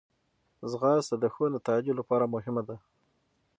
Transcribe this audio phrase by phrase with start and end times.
[0.71, 2.75] ځغاسته د ښو نتایجو لپاره مهمه ده